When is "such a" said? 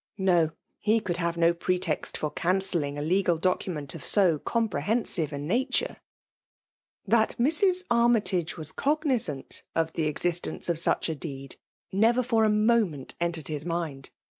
10.79-11.13